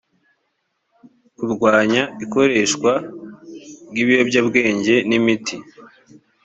[1.37, 2.91] kurwanya ikoreshwa
[3.91, 5.55] ry ibiyobyabwenge n imiti